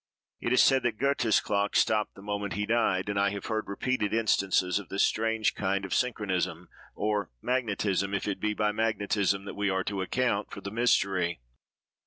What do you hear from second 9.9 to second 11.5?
account for the mystery.